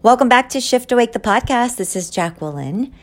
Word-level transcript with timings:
Welcome 0.00 0.28
back 0.28 0.48
to 0.50 0.60
Shift 0.60 0.92
Awake 0.92 1.10
the 1.10 1.18
podcast. 1.18 1.76
This 1.76 1.96
is 1.96 2.08
Jacqueline. 2.08 2.94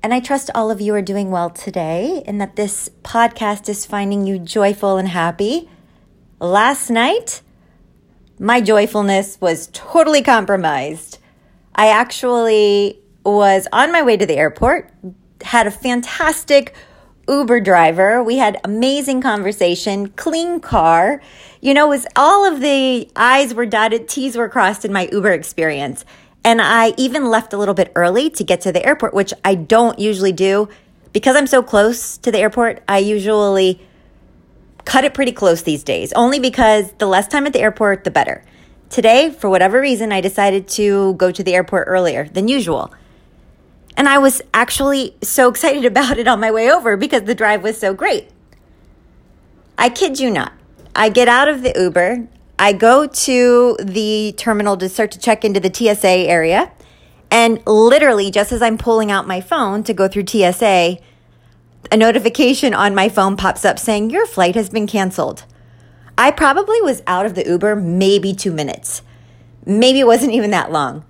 And 0.00 0.14
I 0.14 0.20
trust 0.20 0.48
all 0.54 0.70
of 0.70 0.80
you 0.80 0.94
are 0.94 1.02
doing 1.02 1.32
well 1.32 1.50
today 1.50 2.22
and 2.24 2.40
that 2.40 2.54
this 2.54 2.88
podcast 3.02 3.68
is 3.68 3.84
finding 3.84 4.28
you 4.28 4.38
joyful 4.38 4.96
and 4.96 5.08
happy. 5.08 5.68
Last 6.38 6.88
night, 6.88 7.42
my 8.38 8.60
joyfulness 8.60 9.40
was 9.40 9.68
totally 9.72 10.22
compromised. 10.22 11.18
I 11.74 11.88
actually 11.88 13.00
was 13.24 13.66
on 13.72 13.90
my 13.90 14.02
way 14.02 14.16
to 14.16 14.24
the 14.24 14.36
airport, 14.36 14.92
had 15.40 15.66
a 15.66 15.72
fantastic 15.72 16.76
Uber 17.28 17.58
driver. 17.58 18.22
We 18.22 18.36
had 18.36 18.60
amazing 18.62 19.20
conversation, 19.20 20.10
clean 20.10 20.60
car. 20.60 21.20
You 21.60 21.74
know, 21.74 21.88
was 21.88 22.06
all 22.14 22.44
of 22.44 22.60
the 22.60 23.10
I's 23.16 23.52
were 23.52 23.66
dotted, 23.66 24.06
T's 24.06 24.36
were 24.36 24.48
crossed 24.48 24.84
in 24.84 24.92
my 24.92 25.08
Uber 25.10 25.32
experience. 25.32 26.04
And 26.46 26.62
I 26.62 26.94
even 26.96 27.26
left 27.26 27.52
a 27.52 27.58
little 27.58 27.74
bit 27.74 27.90
early 27.96 28.30
to 28.30 28.44
get 28.44 28.60
to 28.60 28.70
the 28.70 28.86
airport, 28.86 29.12
which 29.12 29.34
I 29.44 29.56
don't 29.56 29.98
usually 29.98 30.30
do. 30.30 30.68
Because 31.12 31.34
I'm 31.34 31.48
so 31.48 31.60
close 31.60 32.16
to 32.18 32.30
the 32.30 32.38
airport, 32.38 32.84
I 32.88 32.98
usually 32.98 33.80
cut 34.84 35.02
it 35.02 35.12
pretty 35.12 35.32
close 35.32 35.62
these 35.62 35.82
days, 35.82 36.12
only 36.12 36.38
because 36.38 36.92
the 36.98 37.06
less 37.06 37.26
time 37.26 37.48
at 37.48 37.52
the 37.52 37.58
airport, 37.58 38.04
the 38.04 38.12
better. 38.12 38.44
Today, 38.90 39.30
for 39.30 39.50
whatever 39.50 39.80
reason, 39.80 40.12
I 40.12 40.20
decided 40.20 40.68
to 40.68 41.14
go 41.14 41.32
to 41.32 41.42
the 41.42 41.52
airport 41.52 41.88
earlier 41.88 42.28
than 42.28 42.46
usual. 42.46 42.94
And 43.96 44.08
I 44.08 44.18
was 44.18 44.40
actually 44.54 45.16
so 45.22 45.48
excited 45.48 45.84
about 45.92 46.16
it 46.16 46.28
on 46.28 46.38
my 46.38 46.52
way 46.52 46.70
over 46.70 46.96
because 46.96 47.22
the 47.22 47.34
drive 47.34 47.64
was 47.64 47.76
so 47.76 47.92
great. 47.92 48.28
I 49.76 49.88
kid 49.88 50.20
you 50.20 50.30
not. 50.30 50.52
I 50.94 51.08
get 51.08 51.26
out 51.26 51.48
of 51.48 51.62
the 51.62 51.74
Uber. 51.76 52.28
I 52.58 52.72
go 52.72 53.06
to 53.06 53.76
the 53.82 54.34
terminal 54.36 54.76
to 54.78 54.88
start 54.88 55.10
to 55.12 55.18
check 55.18 55.44
into 55.44 55.60
the 55.60 55.72
TSA 55.72 56.08
area. 56.08 56.72
And 57.30 57.60
literally, 57.66 58.30
just 58.30 58.52
as 58.52 58.62
I'm 58.62 58.78
pulling 58.78 59.10
out 59.10 59.26
my 59.26 59.40
phone 59.40 59.82
to 59.84 59.92
go 59.92 60.08
through 60.08 60.26
TSA, 60.26 60.98
a 61.92 61.96
notification 61.96 62.72
on 62.72 62.94
my 62.94 63.08
phone 63.08 63.36
pops 63.36 63.64
up 63.64 63.78
saying, 63.78 64.10
Your 64.10 64.26
flight 64.26 64.54
has 64.54 64.70
been 64.70 64.86
canceled. 64.86 65.44
I 66.16 66.30
probably 66.30 66.80
was 66.80 67.02
out 67.06 67.26
of 67.26 67.34
the 67.34 67.46
Uber 67.46 67.76
maybe 67.76 68.32
two 68.32 68.52
minutes. 68.52 69.02
Maybe 69.66 70.00
it 70.00 70.06
wasn't 70.06 70.32
even 70.32 70.50
that 70.52 70.72
long. 70.72 71.04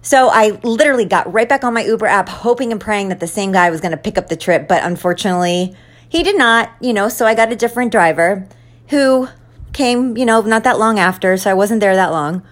So 0.00 0.28
I 0.28 0.58
literally 0.62 1.04
got 1.04 1.30
right 1.32 1.48
back 1.48 1.64
on 1.64 1.74
my 1.74 1.82
Uber 1.82 2.06
app, 2.06 2.28
hoping 2.28 2.70
and 2.70 2.80
praying 2.80 3.08
that 3.08 3.20
the 3.20 3.26
same 3.26 3.52
guy 3.52 3.70
was 3.70 3.80
going 3.80 3.90
to 3.90 3.96
pick 3.96 4.16
up 4.16 4.28
the 4.28 4.36
trip. 4.36 4.68
But 4.68 4.84
unfortunately, 4.84 5.76
he 6.08 6.22
did 6.22 6.38
not, 6.38 6.70
you 6.80 6.92
know, 6.92 7.08
so 7.08 7.26
I 7.26 7.34
got 7.34 7.52
a 7.52 7.56
different 7.56 7.90
driver 7.90 8.46
who 8.88 9.28
came, 9.72 10.16
you 10.16 10.24
know, 10.24 10.40
not 10.42 10.64
that 10.64 10.78
long 10.78 10.98
after. 10.98 11.36
So 11.36 11.50
I 11.50 11.54
wasn't 11.54 11.80
there 11.80 11.94
that 11.94 12.12
long. 12.12 12.42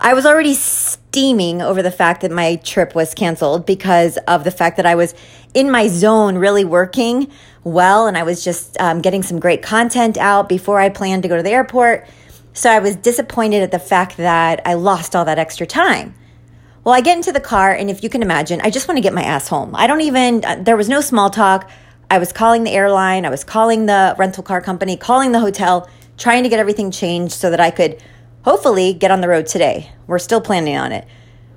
I 0.00 0.14
was 0.14 0.24
already 0.24 0.54
steaming 0.54 1.60
over 1.60 1.82
the 1.82 1.90
fact 1.90 2.20
that 2.20 2.30
my 2.30 2.56
trip 2.56 2.94
was 2.94 3.14
canceled 3.14 3.66
because 3.66 4.16
of 4.28 4.44
the 4.44 4.50
fact 4.50 4.76
that 4.76 4.86
I 4.86 4.94
was 4.94 5.14
in 5.54 5.70
my 5.70 5.88
zone, 5.88 6.38
really 6.38 6.64
working 6.64 7.30
well, 7.64 8.06
and 8.06 8.16
I 8.16 8.22
was 8.22 8.44
just 8.44 8.80
um, 8.80 9.00
getting 9.00 9.22
some 9.22 9.40
great 9.40 9.62
content 9.62 10.16
out 10.16 10.48
before 10.48 10.78
I 10.78 10.88
planned 10.88 11.24
to 11.24 11.28
go 11.28 11.36
to 11.36 11.42
the 11.42 11.50
airport. 11.50 12.06
So 12.52 12.70
I 12.70 12.78
was 12.78 12.96
disappointed 12.96 13.62
at 13.62 13.72
the 13.72 13.78
fact 13.78 14.16
that 14.18 14.60
I 14.64 14.74
lost 14.74 15.16
all 15.16 15.24
that 15.24 15.38
extra 15.38 15.66
time. 15.66 16.14
Well, 16.84 16.94
I 16.94 17.00
get 17.00 17.16
into 17.16 17.32
the 17.32 17.40
car, 17.40 17.72
and 17.72 17.90
if 17.90 18.02
you 18.02 18.08
can 18.08 18.22
imagine, 18.22 18.60
I 18.62 18.70
just 18.70 18.88
want 18.88 18.98
to 18.98 19.02
get 19.02 19.12
my 19.12 19.22
ass 19.22 19.48
home. 19.48 19.74
I 19.74 19.86
don't 19.86 20.00
even, 20.00 20.44
uh, 20.44 20.56
there 20.60 20.76
was 20.76 20.88
no 20.88 21.00
small 21.00 21.28
talk. 21.28 21.68
I 22.10 22.18
was 22.18 22.32
calling 22.32 22.64
the 22.64 22.70
airline, 22.70 23.26
I 23.26 23.30
was 23.30 23.44
calling 23.44 23.86
the 23.86 24.14
rental 24.16 24.42
car 24.42 24.60
company, 24.60 24.96
calling 24.96 25.32
the 25.32 25.40
hotel, 25.40 25.88
trying 26.18 26.42
to 26.42 26.48
get 26.48 26.58
everything 26.58 26.90
changed 26.90 27.34
so 27.34 27.48
that 27.50 27.60
I 27.60 27.70
could 27.70 28.02
hopefully 28.42 28.92
get 28.92 29.10
on 29.10 29.20
the 29.20 29.28
road 29.28 29.46
today. 29.46 29.90
We're 30.06 30.18
still 30.18 30.40
planning 30.40 30.76
on 30.76 30.92
it. 30.92 31.06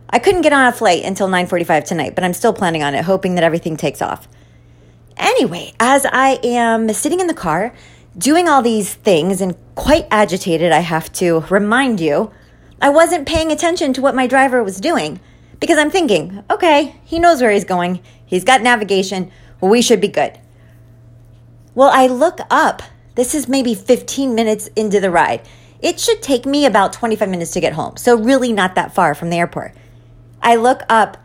I 0.09 0.19
couldn't 0.19 0.41
get 0.41 0.53
on 0.53 0.67
a 0.67 0.71
flight 0.71 1.03
until 1.03 1.27
9:45 1.27 1.83
tonight, 1.83 2.15
but 2.15 2.23
I'm 2.23 2.33
still 2.33 2.53
planning 2.53 2.83
on 2.83 2.95
it, 2.95 3.05
hoping 3.05 3.35
that 3.35 3.43
everything 3.43 3.77
takes 3.77 4.01
off. 4.01 4.27
Anyway, 5.17 5.73
as 5.79 6.05
I 6.05 6.39
am 6.43 6.91
sitting 6.93 7.19
in 7.19 7.27
the 7.27 7.33
car 7.33 7.73
doing 8.17 8.49
all 8.49 8.61
these 8.61 8.93
things 8.93 9.41
and 9.41 9.55
quite 9.75 10.05
agitated, 10.11 10.71
I 10.71 10.79
have 10.79 11.11
to 11.13 11.41
remind 11.49 11.99
you, 12.01 12.31
I 12.81 12.89
wasn't 12.89 13.27
paying 13.27 13.51
attention 13.51 13.93
to 13.93 14.01
what 14.01 14.15
my 14.15 14.27
driver 14.27 14.63
was 14.63 14.81
doing 14.81 15.19
because 15.59 15.77
I'm 15.77 15.91
thinking, 15.91 16.43
okay, 16.49 16.95
he 17.05 17.19
knows 17.19 17.41
where 17.41 17.51
he's 17.51 17.63
going. 17.63 18.01
He's 18.25 18.43
got 18.43 18.61
navigation. 18.61 19.31
We 19.61 19.81
should 19.81 20.01
be 20.01 20.07
good. 20.07 20.37
Well, 21.73 21.91
I 21.93 22.07
look 22.07 22.39
up. 22.49 22.81
This 23.15 23.35
is 23.35 23.47
maybe 23.47 23.75
15 23.75 24.33
minutes 24.33 24.67
into 24.75 24.99
the 24.99 25.11
ride. 25.11 25.41
It 25.81 25.99
should 25.99 26.21
take 26.21 26.45
me 26.45 26.65
about 26.65 26.93
25 26.93 27.29
minutes 27.29 27.51
to 27.51 27.59
get 27.59 27.73
home. 27.73 27.97
So, 27.97 28.17
really, 28.17 28.53
not 28.53 28.75
that 28.75 28.93
far 28.93 29.15
from 29.15 29.29
the 29.29 29.37
airport. 29.37 29.73
I 30.41 30.55
look 30.55 30.83
up 30.89 31.17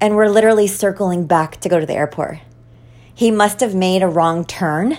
and 0.00 0.16
we're 0.16 0.28
literally 0.28 0.66
circling 0.66 1.26
back 1.26 1.60
to 1.60 1.68
go 1.68 1.78
to 1.78 1.86
the 1.86 1.94
airport. 1.94 2.38
He 3.14 3.30
must 3.30 3.60
have 3.60 3.74
made 3.74 4.02
a 4.02 4.08
wrong 4.08 4.44
turn 4.44 4.98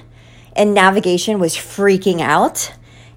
and 0.56 0.74
navigation 0.74 1.40
was 1.40 1.56
freaking 1.56 2.22
out 2.22 2.74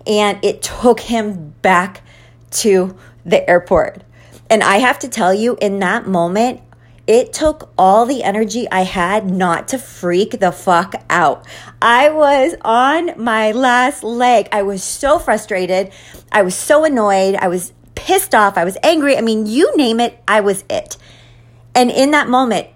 and 0.06 0.42
it 0.44 0.62
took 0.62 1.00
him 1.00 1.54
back 1.62 2.02
to 2.50 2.96
the 3.24 3.48
airport. 3.48 4.02
And 4.48 4.62
I 4.62 4.76
have 4.76 4.98
to 5.00 5.08
tell 5.08 5.34
you, 5.34 5.56
in 5.60 5.80
that 5.80 6.06
moment, 6.06 6.60
it 7.06 7.32
took 7.32 7.72
all 7.78 8.04
the 8.04 8.22
energy 8.22 8.68
I 8.70 8.82
had 8.82 9.30
not 9.30 9.68
to 9.68 9.78
freak 9.78 10.40
the 10.40 10.50
fuck 10.50 10.94
out. 11.08 11.46
I 11.80 12.10
was 12.10 12.54
on 12.62 13.22
my 13.22 13.52
last 13.52 14.02
leg. 14.02 14.48
I 14.50 14.62
was 14.62 14.82
so 14.82 15.18
frustrated. 15.18 15.92
I 16.32 16.42
was 16.42 16.54
so 16.54 16.84
annoyed. 16.84 17.36
I 17.36 17.48
was 17.48 17.72
pissed 17.94 18.34
off. 18.34 18.58
I 18.58 18.64
was 18.64 18.76
angry. 18.82 19.16
I 19.16 19.20
mean, 19.20 19.46
you 19.46 19.76
name 19.76 20.00
it, 20.00 20.18
I 20.26 20.40
was 20.40 20.64
it. 20.68 20.96
And 21.74 21.90
in 21.90 22.10
that 22.12 22.28
moment, 22.28 22.68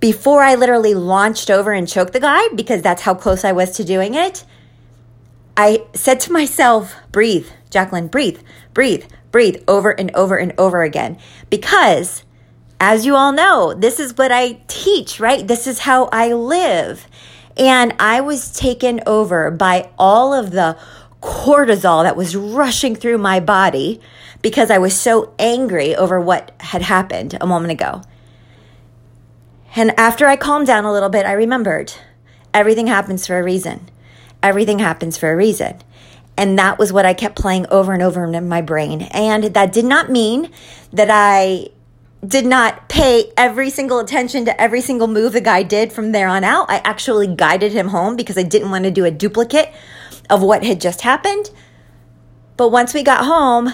before 0.00 0.42
I 0.42 0.54
literally 0.54 0.94
launched 0.94 1.50
over 1.50 1.72
and 1.72 1.88
choked 1.88 2.12
the 2.12 2.20
guy, 2.20 2.48
because 2.54 2.82
that's 2.82 3.02
how 3.02 3.14
close 3.14 3.44
I 3.44 3.52
was 3.52 3.72
to 3.72 3.84
doing 3.84 4.14
it, 4.14 4.44
I 5.56 5.84
said 5.94 6.20
to 6.20 6.32
myself, 6.32 6.94
breathe, 7.12 7.48
Jacqueline, 7.70 8.08
breathe, 8.08 8.40
breathe, 8.74 9.04
breathe 9.30 9.62
over 9.66 9.90
and 9.90 10.14
over 10.14 10.36
and 10.36 10.52
over 10.58 10.82
again. 10.82 11.18
Because 11.48 12.24
as 12.80 13.06
you 13.06 13.16
all 13.16 13.32
know, 13.32 13.74
this 13.74 13.98
is 13.98 14.16
what 14.16 14.32
I 14.32 14.60
teach, 14.68 15.18
right? 15.18 15.46
This 15.46 15.66
is 15.66 15.80
how 15.80 16.06
I 16.12 16.32
live. 16.32 17.06
And 17.56 17.94
I 17.98 18.20
was 18.20 18.52
taken 18.52 19.00
over 19.06 19.50
by 19.50 19.90
all 19.98 20.34
of 20.34 20.50
the 20.50 20.76
cortisol 21.22 22.02
that 22.02 22.16
was 22.16 22.36
rushing 22.36 22.94
through 22.94 23.18
my 23.18 23.40
body 23.40 24.00
because 24.42 24.70
I 24.70 24.78
was 24.78 24.98
so 24.98 25.34
angry 25.38 25.96
over 25.96 26.20
what 26.20 26.52
had 26.60 26.82
happened 26.82 27.36
a 27.40 27.46
moment 27.46 27.72
ago. 27.72 28.02
And 29.74 29.98
after 29.98 30.26
I 30.26 30.36
calmed 30.36 30.66
down 30.66 30.84
a 30.84 30.92
little 30.92 31.08
bit, 31.08 31.26
I 31.26 31.32
remembered 31.32 31.94
everything 32.52 32.86
happens 32.86 33.26
for 33.26 33.38
a 33.38 33.42
reason. 33.42 33.88
Everything 34.42 34.78
happens 34.78 35.16
for 35.16 35.32
a 35.32 35.36
reason. 35.36 35.78
And 36.36 36.58
that 36.58 36.78
was 36.78 36.92
what 36.92 37.06
I 37.06 37.14
kept 37.14 37.36
playing 37.36 37.66
over 37.68 37.92
and 37.92 38.02
over 38.02 38.24
in 38.24 38.48
my 38.48 38.60
brain. 38.60 39.02
And 39.10 39.44
that 39.44 39.72
did 39.72 39.86
not 39.86 40.10
mean 40.10 40.50
that 40.92 41.08
I 41.10 41.70
did 42.24 42.46
not 42.46 42.88
pay 42.88 43.32
every 43.36 43.70
single 43.70 43.98
attention 43.98 44.44
to 44.44 44.60
every 44.60 44.80
single 44.80 45.06
move 45.06 45.32
the 45.32 45.40
guy 45.40 45.62
did 45.62 45.92
from 45.92 46.12
there 46.12 46.28
on 46.28 46.44
out. 46.44 46.70
I 46.70 46.76
actually 46.78 47.26
guided 47.26 47.72
him 47.72 47.88
home 47.88 48.16
because 48.16 48.38
I 48.38 48.42
didn't 48.42 48.70
want 48.70 48.84
to 48.84 48.90
do 48.90 49.04
a 49.04 49.10
duplicate 49.10 49.72
of 50.30 50.42
what 50.42 50.64
had 50.64 50.80
just 50.80 51.02
happened. 51.02 51.50
But 52.56 52.68
once 52.68 52.94
we 52.94 53.02
got 53.02 53.24
home, 53.24 53.72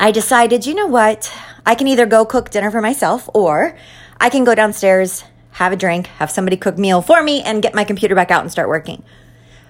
I 0.00 0.10
decided, 0.10 0.66
you 0.66 0.74
know 0.74 0.86
what? 0.86 1.32
I 1.66 1.74
can 1.74 1.88
either 1.88 2.06
go 2.06 2.24
cook 2.24 2.50
dinner 2.50 2.70
for 2.70 2.80
myself 2.80 3.28
or 3.32 3.76
I 4.20 4.30
can 4.30 4.44
go 4.44 4.54
downstairs, 4.54 5.24
have 5.52 5.72
a 5.72 5.76
drink, 5.76 6.06
have 6.18 6.30
somebody 6.30 6.56
cook 6.56 6.78
meal 6.78 7.02
for 7.02 7.22
me, 7.22 7.42
and 7.42 7.62
get 7.62 7.74
my 7.74 7.84
computer 7.84 8.14
back 8.14 8.30
out 8.30 8.42
and 8.42 8.50
start 8.50 8.68
working. 8.68 9.02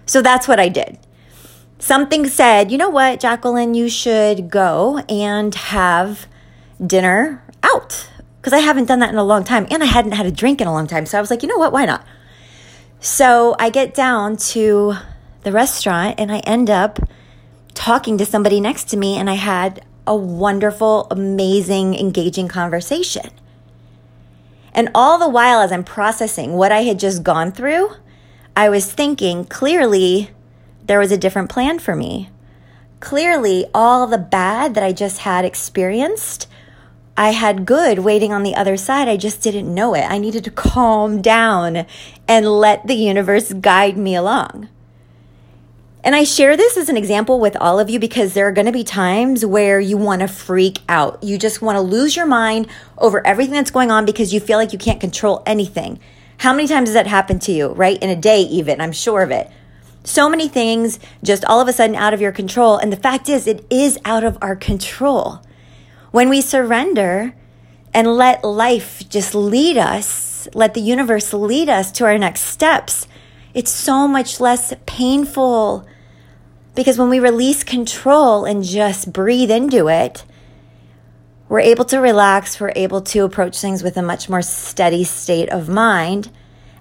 So 0.06 0.22
that's 0.22 0.48
what 0.48 0.60
I 0.60 0.68
did. 0.68 0.98
Something 1.78 2.26
said, 2.26 2.70
you 2.70 2.78
know 2.78 2.88
what, 2.88 3.20
Jacqueline, 3.20 3.74
you 3.74 3.88
should 3.88 4.50
go 4.50 4.98
and 5.08 5.54
have 5.54 6.26
dinner 6.86 7.42
out 7.62 8.08
because 8.36 8.52
I 8.52 8.58
haven't 8.58 8.86
done 8.86 8.98
that 9.00 9.10
in 9.10 9.16
a 9.16 9.24
long 9.24 9.44
time 9.44 9.66
and 9.70 9.82
I 9.82 9.86
hadn't 9.86 10.12
had 10.12 10.26
a 10.26 10.30
drink 10.30 10.60
in 10.60 10.66
a 10.66 10.72
long 10.72 10.86
time. 10.86 11.06
So 11.06 11.16
I 11.16 11.20
was 11.20 11.30
like, 11.30 11.42
you 11.42 11.48
know 11.48 11.58
what, 11.58 11.72
why 11.72 11.86
not? 11.86 12.04
So 13.00 13.56
I 13.58 13.70
get 13.70 13.94
down 13.94 14.36
to 14.36 14.94
the 15.42 15.52
restaurant 15.52 16.16
and 16.18 16.30
I 16.32 16.38
end 16.40 16.70
up 16.70 16.98
talking 17.74 18.18
to 18.18 18.26
somebody 18.26 18.60
next 18.60 18.84
to 18.90 18.96
me 18.96 19.16
and 19.16 19.28
I 19.28 19.34
had 19.34 19.84
a 20.06 20.14
wonderful, 20.14 21.06
amazing, 21.10 21.94
engaging 21.94 22.48
conversation. 22.48 23.30
And 24.74 24.90
all 24.94 25.18
the 25.18 25.28
while, 25.28 25.60
as 25.60 25.70
I'm 25.70 25.84
processing 25.84 26.54
what 26.54 26.72
I 26.72 26.82
had 26.82 26.98
just 26.98 27.22
gone 27.22 27.52
through, 27.52 27.90
I 28.56 28.68
was 28.68 28.92
thinking 28.92 29.44
clearly 29.44 30.30
there 30.84 30.98
was 30.98 31.12
a 31.12 31.16
different 31.16 31.48
plan 31.48 31.78
for 31.78 31.94
me. 31.94 32.28
Clearly, 33.00 33.66
all 33.74 34.06
the 34.06 34.18
bad 34.18 34.74
that 34.74 34.82
I 34.82 34.92
just 34.92 35.18
had 35.20 35.44
experienced, 35.44 36.48
I 37.16 37.30
had 37.30 37.64
good 37.64 38.00
waiting 38.00 38.32
on 38.32 38.42
the 38.42 38.56
other 38.56 38.76
side. 38.76 39.08
I 39.08 39.16
just 39.16 39.40
didn't 39.40 39.72
know 39.72 39.94
it. 39.94 40.04
I 40.10 40.18
needed 40.18 40.44
to 40.44 40.50
calm 40.50 41.22
down 41.22 41.86
and 42.26 42.46
let 42.46 42.86
the 42.86 42.94
universe 42.94 43.52
guide 43.52 43.96
me 43.96 44.16
along. 44.16 44.68
And 46.02 46.14
I 46.14 46.24
share 46.24 46.56
this 46.56 46.76
as 46.76 46.90
an 46.90 46.98
example 46.98 47.40
with 47.40 47.56
all 47.56 47.80
of 47.80 47.88
you 47.88 47.98
because 47.98 48.34
there 48.34 48.46
are 48.46 48.52
going 48.52 48.66
to 48.66 48.72
be 48.72 48.84
times 48.84 49.46
where 49.46 49.80
you 49.80 49.96
want 49.96 50.20
to 50.20 50.28
freak 50.28 50.80
out. 50.88 51.22
You 51.22 51.38
just 51.38 51.62
want 51.62 51.76
to 51.76 51.80
lose 51.80 52.14
your 52.14 52.26
mind 52.26 52.66
over 52.98 53.26
everything 53.26 53.54
that's 53.54 53.70
going 53.70 53.90
on 53.90 54.04
because 54.04 54.34
you 54.34 54.40
feel 54.40 54.58
like 54.58 54.72
you 54.74 54.78
can't 54.78 55.00
control 55.00 55.42
anything. 55.46 56.00
How 56.38 56.52
many 56.52 56.68
times 56.68 56.88
has 56.88 56.94
that 56.94 57.06
happened 57.06 57.40
to 57.42 57.52
you, 57.52 57.68
right? 57.68 58.02
In 58.02 58.10
a 58.10 58.16
day, 58.16 58.42
even, 58.42 58.82
I'm 58.82 58.92
sure 58.92 59.22
of 59.22 59.30
it. 59.30 59.50
So 60.02 60.28
many 60.28 60.48
things 60.48 60.98
just 61.22 61.44
all 61.46 61.60
of 61.60 61.68
a 61.68 61.72
sudden 61.72 61.96
out 61.96 62.12
of 62.12 62.20
your 62.20 62.32
control. 62.32 62.76
And 62.76 62.92
the 62.92 62.98
fact 62.98 63.30
is, 63.30 63.46
it 63.46 63.64
is 63.70 63.98
out 64.04 64.24
of 64.24 64.36
our 64.42 64.56
control. 64.56 65.40
When 66.14 66.28
we 66.28 66.42
surrender 66.42 67.34
and 67.92 68.06
let 68.06 68.44
life 68.44 69.02
just 69.08 69.34
lead 69.34 69.76
us, 69.76 70.46
let 70.54 70.74
the 70.74 70.80
universe 70.80 71.32
lead 71.32 71.68
us 71.68 71.90
to 71.90 72.04
our 72.04 72.16
next 72.18 72.42
steps, 72.42 73.08
it's 73.52 73.72
so 73.72 74.06
much 74.06 74.38
less 74.38 74.72
painful 74.86 75.84
because 76.76 76.98
when 76.98 77.08
we 77.08 77.18
release 77.18 77.64
control 77.64 78.44
and 78.44 78.62
just 78.62 79.12
breathe 79.12 79.50
into 79.50 79.88
it, 79.88 80.24
we're 81.48 81.58
able 81.58 81.84
to 81.86 81.98
relax, 81.98 82.60
we're 82.60 82.72
able 82.76 83.00
to 83.00 83.24
approach 83.24 83.58
things 83.58 83.82
with 83.82 83.96
a 83.96 84.02
much 84.02 84.28
more 84.28 84.40
steady 84.42 85.02
state 85.02 85.48
of 85.48 85.68
mind, 85.68 86.30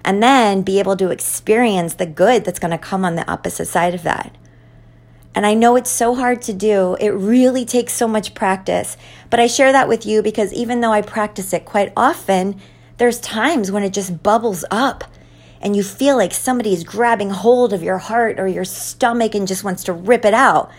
and 0.06 0.21
then 0.21 0.62
be 0.62 0.77
able 0.77 0.95
to 0.97 1.09
experience 1.09 1.95
the 1.95 2.06
good 2.06 2.45
that's 2.45 2.59
going 2.59 2.69
to 2.69 2.77
come 2.77 3.03
on 3.03 3.15
the 3.15 3.27
opposite 3.27 3.65
side 3.65 3.95
of 3.95 4.03
that. 4.03 4.38
And 5.35 5.45
I 5.45 5.53
know 5.53 5.75
it's 5.75 5.89
so 5.89 6.15
hard 6.15 6.41
to 6.44 6.53
do. 6.53 6.95
It 7.00 7.09
really 7.09 7.65
takes 7.65 7.94
so 7.94 8.07
much 8.07 8.35
practice. 8.35 8.97
But 9.30 9.39
I 9.39 9.47
share 9.47 9.71
that 9.71 9.88
with 9.88 10.06
you 10.06 10.21
because 10.21 10.53
even 10.53 10.81
though 10.81 10.91
I 10.91 11.01
practice 11.01 11.53
it 11.53 11.65
quite 11.65 11.91
often, 11.97 12.59
there's 12.97 13.19
times 13.19 13.71
when 13.71 13.83
it 13.83 13.94
just 13.94 14.21
bubbles 14.21 14.63
up 14.69 15.03
and 15.59 15.75
you 15.75 15.81
feel 15.81 16.18
like 16.18 16.33
somebody 16.33 16.74
is 16.74 16.83
grabbing 16.83 17.31
hold 17.31 17.74
of 17.74 17.81
your 17.81 17.97
heart 17.97 18.39
or 18.39 18.47
your 18.47 18.65
stomach 18.65 19.33
and 19.33 19.47
just 19.47 19.63
wants 19.63 19.85
to 19.85 19.94
rip 19.94 20.25
it 20.25 20.33
out 20.33 20.69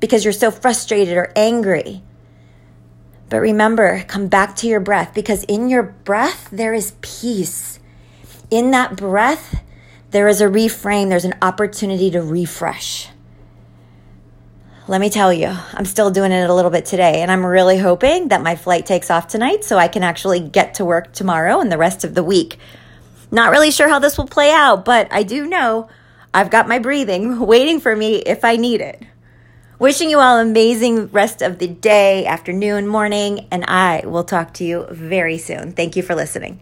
because 0.00 0.24
you're 0.24 0.32
so 0.32 0.50
frustrated 0.50 1.16
or 1.16 1.32
angry. 1.34 2.02
But 3.30 3.38
remember, 3.38 4.04
come 4.06 4.28
back 4.28 4.56
to 4.56 4.66
your 4.66 4.80
breath 4.80 5.14
because 5.14 5.44
in 5.44 5.68
your 5.68 5.82
breath, 5.82 6.48
there 6.52 6.74
is 6.74 6.94
peace. 7.00 7.78
In 8.50 8.72
that 8.72 8.96
breath, 8.96 9.62
there 10.10 10.28
is 10.28 10.40
a 10.40 10.46
reframe, 10.46 11.08
there's 11.08 11.24
an 11.24 11.34
opportunity 11.40 12.10
to 12.10 12.20
refresh. 12.20 13.08
Let 14.88 15.00
me 15.00 15.10
tell 15.10 15.32
you, 15.32 15.48
I'm 15.72 15.84
still 15.84 16.12
doing 16.12 16.30
it 16.30 16.48
a 16.48 16.54
little 16.54 16.70
bit 16.70 16.86
today, 16.86 17.20
and 17.20 17.32
I'm 17.32 17.44
really 17.44 17.76
hoping 17.76 18.28
that 18.28 18.40
my 18.40 18.54
flight 18.54 18.86
takes 18.86 19.10
off 19.10 19.26
tonight 19.26 19.64
so 19.64 19.78
I 19.78 19.88
can 19.88 20.04
actually 20.04 20.38
get 20.38 20.74
to 20.74 20.84
work 20.84 21.12
tomorrow 21.12 21.60
and 21.60 21.72
the 21.72 21.78
rest 21.78 22.04
of 22.04 22.14
the 22.14 22.22
week. 22.22 22.58
Not 23.32 23.50
really 23.50 23.72
sure 23.72 23.88
how 23.88 23.98
this 23.98 24.16
will 24.16 24.28
play 24.28 24.52
out, 24.52 24.84
but 24.84 25.08
I 25.10 25.24
do 25.24 25.44
know 25.44 25.88
I've 26.32 26.50
got 26.50 26.68
my 26.68 26.78
breathing 26.78 27.40
waiting 27.46 27.80
for 27.80 27.96
me 27.96 28.18
if 28.18 28.44
I 28.44 28.54
need 28.54 28.80
it. 28.80 29.02
Wishing 29.80 30.08
you 30.08 30.20
all 30.20 30.38
an 30.38 30.50
amazing 30.50 31.08
rest 31.08 31.42
of 31.42 31.58
the 31.58 31.66
day, 31.66 32.24
afternoon, 32.24 32.86
morning, 32.86 33.48
and 33.50 33.64
I 33.64 34.02
will 34.06 34.22
talk 34.22 34.54
to 34.54 34.64
you 34.64 34.86
very 34.92 35.36
soon. 35.36 35.72
Thank 35.72 35.96
you 35.96 36.04
for 36.04 36.14
listening. 36.14 36.60